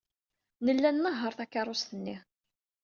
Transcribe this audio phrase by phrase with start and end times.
[0.65, 2.17] Nella nnehheṛ takeṛṛust-nni.